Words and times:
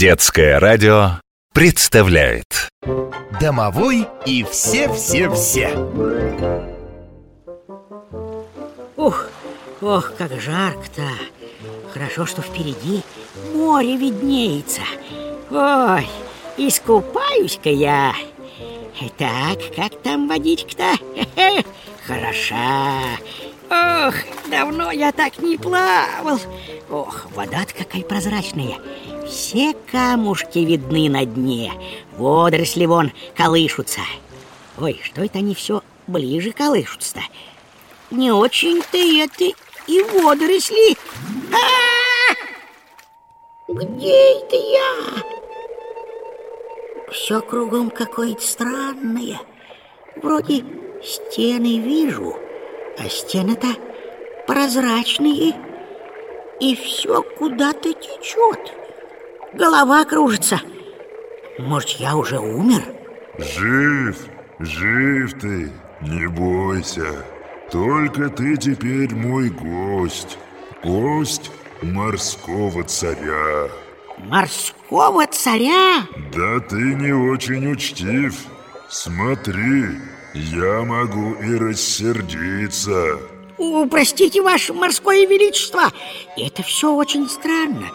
Детское 0.00 0.58
радио 0.58 1.20
представляет. 1.52 2.70
Домовой 3.38 4.08
и 4.24 4.44
все-все-все. 4.44 5.76
Ух, 8.96 9.26
ох, 9.82 10.12
как 10.16 10.40
жарко-то. 10.40 11.02
Хорошо, 11.92 12.24
что 12.24 12.40
впереди 12.40 13.02
море 13.52 13.98
виднеется. 13.98 14.80
Ой, 15.50 16.08
искупаюсь-ка 16.56 17.68
я. 17.68 18.14
Так, 19.18 19.58
как 19.76 20.00
там 20.00 20.28
водичка-то? 20.28 20.94
Хороша. 22.06 23.02
Ох, 23.68 24.14
давно 24.50 24.92
я 24.92 25.12
так 25.12 25.40
не 25.40 25.58
плавал. 25.58 26.40
Ох, 26.88 27.26
вода-то 27.34 27.74
какая 27.74 28.02
прозрачная 28.02 28.78
Все 29.30 29.74
камушки 29.92 30.58
видны 30.58 31.08
на 31.08 31.24
дне 31.24 31.72
Водоросли 32.16 32.84
вон 32.86 33.12
колышутся 33.36 34.00
Ой, 34.76 35.00
что 35.04 35.22
это 35.22 35.38
они 35.38 35.54
все 35.54 35.82
ближе 36.08 36.50
колышутся-то? 36.52 37.20
Не 38.10 38.32
очень-то 38.32 38.98
это 38.98 39.44
и 39.86 40.02
водоросли 40.02 40.96
а 41.52 42.34
Где 43.68 44.40
это 44.40 44.56
я? 44.56 45.22
Все 47.12 47.40
кругом 47.40 47.90
какое-то 47.90 48.42
странное 48.42 49.40
Вроде 50.16 50.64
стены 51.04 51.78
вижу 51.78 52.36
а 52.98 53.08
стены-то 53.08 53.68
прозрачные, 54.46 55.54
и 56.60 56.74
все 56.74 57.22
куда-то 57.22 57.94
течет. 57.94 58.79
Голова 59.52 60.04
кружится. 60.04 60.60
Может, 61.58 61.90
я 62.00 62.16
уже 62.16 62.38
умер? 62.38 62.82
Жив, 63.38 64.16
жив 64.58 65.32
ты, 65.40 65.70
не 66.00 66.28
бойся. 66.28 67.24
Только 67.70 68.28
ты 68.28 68.56
теперь 68.56 69.14
мой 69.14 69.50
гость. 69.50 70.38
Гость 70.84 71.50
морского 71.82 72.84
царя. 72.84 73.68
Морского 74.18 75.26
царя? 75.26 76.06
Да 76.34 76.60
ты 76.60 76.76
не 76.76 77.12
очень 77.12 77.72
учтив. 77.72 78.34
Смотри, 78.88 79.84
я 80.34 80.82
могу 80.82 81.34
и 81.34 81.56
рассердиться. 81.56 83.18
О, 83.58 83.86
простите, 83.86 84.42
ваше 84.42 84.72
морское 84.72 85.26
величество, 85.26 85.92
это 86.36 86.62
все 86.62 86.92
очень 86.92 87.28
странно. 87.28 87.86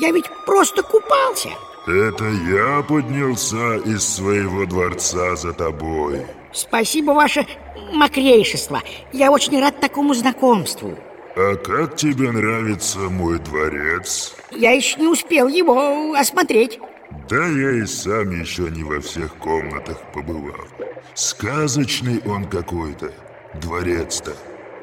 Я 0.00 0.12
ведь 0.12 0.26
просто 0.44 0.82
купался. 0.82 1.50
Это 1.86 2.24
я 2.24 2.82
поднялся 2.82 3.76
из 3.76 4.06
своего 4.06 4.66
дворца 4.66 5.36
за 5.36 5.52
тобой. 5.52 6.26
Спасибо, 6.52 7.12
ваше 7.12 7.46
мокрейшество. 7.92 8.82
Я 9.12 9.30
очень 9.30 9.60
рад 9.60 9.78
такому 9.80 10.14
знакомству. 10.14 10.98
А 11.36 11.54
как 11.54 11.96
тебе 11.96 12.32
нравится 12.32 12.98
мой 12.98 13.38
дворец? 13.38 14.34
Я 14.50 14.72
еще 14.72 14.98
не 14.98 15.06
успел 15.06 15.48
его 15.48 16.14
осмотреть. 16.14 16.80
Да 17.28 17.46
я 17.46 17.72
и 17.72 17.86
сам 17.86 18.30
еще 18.30 18.62
не 18.70 18.82
во 18.82 19.00
всех 19.00 19.36
комнатах 19.36 19.98
побывал. 20.12 20.66
Сказочный 21.14 22.20
он 22.26 22.46
какой-то, 22.46 23.12
дворец-то. 23.54 24.32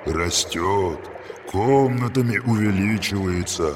Растет, 0.06 1.00
комнатами 1.52 2.38
увеличивается. 2.46 3.74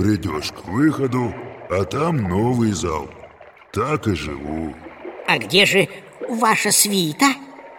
Придешь 0.00 0.50
к 0.52 0.66
выходу, 0.66 1.34
а 1.68 1.84
там 1.84 2.16
новый 2.16 2.72
зал. 2.72 3.06
Так 3.70 4.08
и 4.08 4.14
живу. 4.14 4.74
А 5.26 5.36
где 5.36 5.66
же 5.66 5.88
ваша 6.26 6.70
свита? 6.70 7.26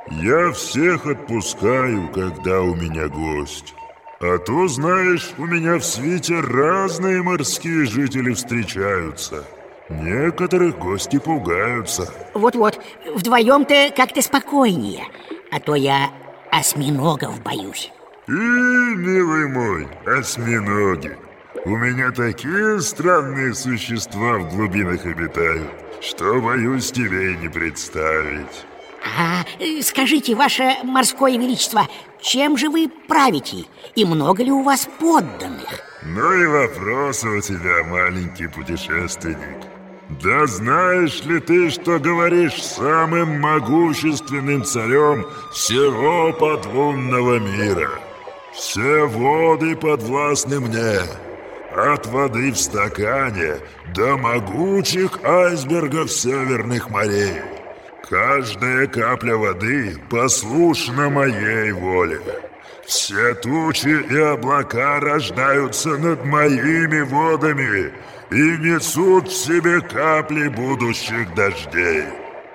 Я 0.08 0.52
всех 0.52 1.08
отпускаю, 1.08 2.10
когда 2.10 2.62
у 2.62 2.76
меня 2.76 3.08
гость. 3.08 3.74
А 4.20 4.38
то, 4.38 4.68
знаешь, 4.68 5.32
у 5.40 5.48
меня 5.48 5.80
в 5.80 5.84
свите 5.84 6.42
разные 6.42 7.24
морские 7.24 7.86
жители 7.86 8.34
встречаются. 8.34 9.44
Некоторых 9.90 10.78
гости 10.78 11.18
пугаются 11.18 12.08
Вот-вот, 12.36 12.80
вдвоем-то 13.14 13.92
как-то 13.94 14.22
спокойнее 14.22 15.04
А 15.52 15.60
то 15.60 15.76
я 15.76 16.12
осьминогов 16.50 17.44
боюсь 17.44 17.92
И, 18.30 18.32
милый 18.32 19.50
мой, 19.50 19.90
осьминоги 20.06 21.18
У 21.64 21.78
меня 21.78 22.12
такие 22.12 22.80
странные 22.82 23.54
существа 23.54 24.40
в 24.40 24.50
глубинах 24.56 25.06
обитают 25.06 25.70
Что 26.02 26.42
боюсь 26.42 26.92
тебе 26.92 27.34
и 27.34 27.38
не 27.38 27.50
представить 27.50 28.66
А 29.06 29.44
скажите, 29.84 30.34
ваше 30.36 30.78
морское 30.84 31.38
величество, 31.38 31.88
чем 32.20 32.58
же 32.58 32.70
вы 32.70 32.90
правите? 33.08 33.66
И 33.96 34.06
много 34.06 34.44
ли 34.44 34.52
у 34.52 34.64
вас 34.64 34.88
подданных? 35.00 35.82
Ну 36.04 36.34
и 36.34 36.48
вопросы 36.48 37.28
у 37.28 37.42
тебя, 37.42 37.84
маленький 37.84 38.48
путешественник 38.48 39.72
да 40.22 40.46
знаешь 40.46 41.24
ли 41.24 41.40
ты, 41.40 41.70
что 41.70 41.98
говоришь 41.98 42.62
самым 42.62 43.40
могущественным 43.40 44.66
царем 44.66 45.26
всего 45.54 46.34
подлунного 46.34 47.40
мира? 47.40 47.90
Все 48.54 49.08
воды 49.08 49.78
подвластны 49.78 50.60
мне, 50.60 51.00
от 51.76 52.06
воды 52.08 52.52
в 52.52 52.58
стакане 52.58 53.58
до 53.96 54.18
могучих 54.18 55.20
айсбергов 55.24 56.12
северных 56.12 56.90
морей. 56.90 57.42
Каждая 58.10 58.88
капля 58.88 59.36
воды 59.38 59.98
послушна 60.10 61.10
моей 61.10 61.72
воле. 61.72 62.20
Все 62.86 63.36
тучи 63.36 64.06
и 64.10 64.18
облака 64.18 65.00
рождаются 65.00 65.90
над 65.98 66.26
моими 66.26 67.02
водами 67.02 67.94
и 68.32 68.58
несут 68.58 69.30
в 69.30 69.34
себе 69.34 69.80
капли 69.82 70.50
будущих 70.50 71.34
дождей. 71.36 72.04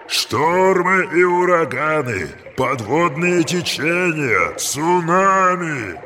Штормы 0.09 1.09
и 1.15 1.25
ураганы, 1.25 2.29
подводные 2.57 3.43
течения, 3.43 4.55
цунами. 4.57 5.99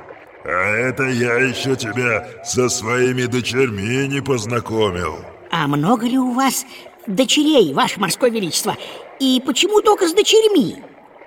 А 0.45 0.49
это 0.49 1.05
я 1.05 1.35
еще 1.37 1.77
тебя 1.77 2.27
со 2.45 2.69
своими 2.69 3.25
дочерьми 3.27 4.09
не 4.09 4.23
познакомил. 4.23 5.19
А 5.51 5.67
много 5.67 6.07
ли 6.07 6.19
у 6.19 6.33
вас 6.33 6.65
дочерей, 7.07 7.75
ваше 7.75 8.01
морское 8.01 8.31
величество? 8.31 8.77
И 9.19 9.43
почему 9.45 9.81
только 9.81 10.09
с 10.09 10.15
дочерьми? 10.15 10.83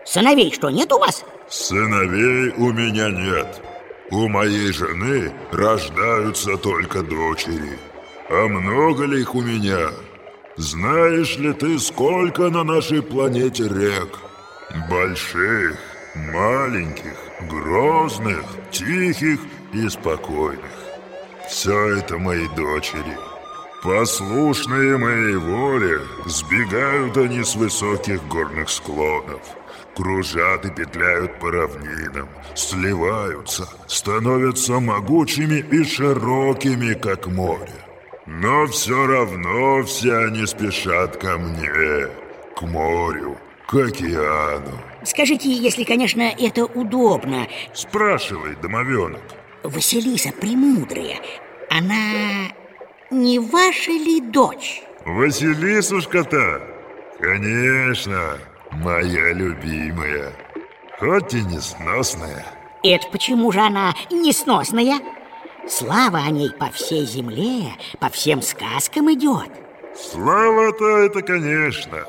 Сыновей 0.06 0.52
что, 0.52 0.70
нет 0.70 0.92
у 0.92 1.00
вас? 1.00 1.24
Сыновей 1.50 2.52
у 2.58 2.72
меня 2.72 3.10
нет. 3.10 3.62
У 4.10 4.28
моей 4.28 4.72
жены 4.72 5.32
рождаются 5.52 6.58
только 6.58 7.04
дочери. 7.04 7.80
А 8.30 8.48
много 8.48 9.06
ли 9.06 9.22
их 9.22 9.36
у 9.36 9.42
меня? 9.42 9.90
Знаешь 10.56 11.38
ли 11.38 11.54
ты, 11.54 11.80
сколько 11.80 12.50
на 12.50 12.64
нашей 12.64 13.02
планете 13.02 13.64
рек? 13.64 14.20
Больших, 14.90 15.78
маленьких, 16.16 17.18
грозных, 17.50 18.46
тихих 18.72 19.40
и 19.74 19.90
спокойных. 19.90 20.72
Все 21.50 21.98
это 21.98 22.18
мои 22.18 22.48
дочери. 22.50 23.18
Послушные 23.84 24.98
моей 24.98 25.36
воле, 25.36 26.00
сбегают 26.26 27.18
они 27.18 27.44
с 27.44 27.56
высоких 27.56 28.26
горных 28.28 28.70
склонов– 28.70 29.42
кружат 29.96 30.66
и 30.66 30.70
петляют 30.70 31.40
по 31.40 31.52
равнинам, 31.52 32.30
сливаются, 32.56 33.68
становятся 33.88 34.80
могучими 34.80 35.60
и 35.60 35.84
широкими, 35.84 36.94
как 36.94 37.28
море. 37.28 37.72
Но 38.26 38.66
все 38.68 39.06
равно 39.06 39.84
все 39.84 40.16
они 40.26 40.46
спешат 40.46 41.18
ко 41.18 41.38
мне, 41.38 42.08
к 42.56 42.62
морю, 42.62 43.38
к 43.68 43.74
океану. 43.76 44.80
Скажите, 45.04 45.50
если, 45.52 45.84
конечно, 45.84 46.22
это 46.22 46.66
удобно. 46.66 47.48
Спрашивай, 47.74 48.56
домовенок. 48.56 49.22
Василиса 49.64 50.32
Премудрая, 50.32 51.20
она 51.70 52.52
не 53.12 53.40
ваша 53.40 53.92
ли 53.92 54.22
дочь? 54.22 54.84
Василисушка-то? 55.06 56.62
Конечно, 57.20 58.38
Моя 58.72 59.34
любимая, 59.34 60.34
хоть 61.00 61.36
и 61.36 61.42
несносная 61.44 62.44
Это 62.82 63.08
почему 63.12 63.52
же 63.52 63.60
она 63.60 63.94
несносная? 64.10 65.00
Слава 65.70 66.20
о 66.26 66.30
ней 66.32 66.50
по 66.50 66.72
всей 66.72 67.06
земле, 67.06 67.74
по 68.00 68.10
всем 68.10 68.42
сказкам 68.42 69.14
идет 69.14 69.50
Слава-то 69.96 70.98
это, 70.98 71.22
конечно 71.22 72.00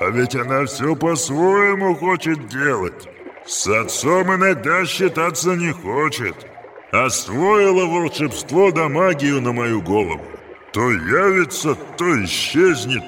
А 0.00 0.10
ведь 0.10 0.34
она 0.34 0.64
все 0.64 0.96
по-своему 0.96 1.94
хочет 1.94 2.48
делать. 2.48 3.08
С 3.46 3.66
отцом 3.68 4.34
иногда 4.34 4.84
считаться 4.84 5.54
не 5.54 5.72
хочет. 5.72 6.34
Освоила 6.90 7.86
волшебство 7.86 8.70
да 8.70 8.88
магию 8.88 9.40
на 9.40 9.52
мою 9.52 9.82
голову. 9.82 10.22
То 10.72 10.90
явится, 10.90 11.74
то 11.96 12.24
исчезнет. 12.24 13.02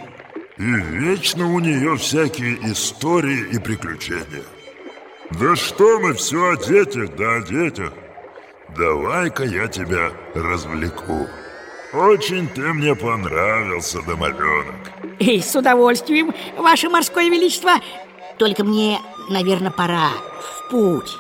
И 0.59 0.63
вечно 0.63 1.53
у 1.53 1.61
нее 1.61 1.97
всякие 1.97 2.55
истории 2.71 3.49
и 3.53 3.59
приключения. 3.59 4.45
Да 5.31 5.57
что 5.57 5.99
мы 5.99 6.15
все 6.15 6.53
о 6.53 6.57
детях, 6.57 7.17
да 7.17 7.37
о 7.37 7.41
детях? 7.43 7.93
Давай-ка 8.77 9.45
я 9.45 9.67
тебя 9.67 10.13
развлеку 10.35 11.27
очень 11.97 12.49
ты 12.49 12.73
мне 12.73 12.95
понравился, 12.95 14.03
домовенок. 14.03 14.93
И 15.19 15.41
с 15.41 15.55
удовольствием, 15.57 16.35
ваше 16.57 16.89
морское 16.89 17.29
величество. 17.31 17.73
Только 18.39 18.65
мне, 18.65 19.01
наверное, 19.31 19.71
пора 19.71 20.11
в 20.41 20.71
путь. 20.71 21.17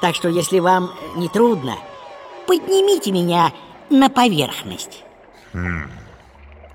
Так 0.00 0.14
что, 0.14 0.28
если 0.28 0.58
вам 0.58 0.90
не 1.16 1.28
трудно, 1.28 1.76
поднимите 2.46 3.10
меня 3.10 3.52
на 3.90 4.08
поверхность. 4.10 5.04
Хм, 5.52 5.88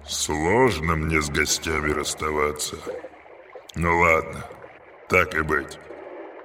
Сложно 0.06 0.96
мне 0.96 1.22
с 1.22 1.30
гостями 1.30 1.92
расставаться. 1.92 2.76
Ну 3.76 4.00
ладно, 4.00 4.46
так 5.10 5.34
и 5.36 5.42
быть. 5.42 5.80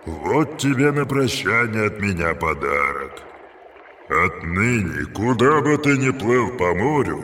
Вот 0.06 0.58
тебе 0.58 0.93
на 0.93 1.04
прощание 1.04 1.87
от 1.87 2.00
меня 2.00 2.34
подарок 2.34 3.22
Отныне, 4.08 5.05
куда 5.14 5.60
бы 5.60 5.76
ты 5.76 5.99
ни 5.99 6.10
плыл 6.10 6.49
по 6.56 6.75
морю, 6.75 7.20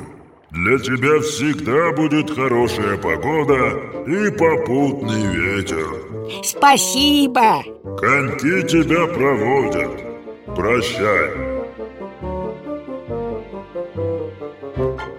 для 0.50 0.78
тебя 0.78 1.18
всегда 1.20 1.92
будет 1.92 2.30
хорошая 2.30 2.98
погода 2.98 3.70
и 4.06 4.30
попутный 4.30 5.34
ветер. 5.34 5.86
Спасибо! 6.42 7.64
Коньки 7.98 8.62
тебя 8.68 9.06
проводят. 9.06 9.90
Прощай. 10.54 11.30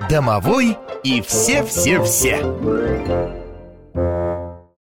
Домовой 0.08 0.78
и 1.04 1.20
все-все-все. 1.22 3.45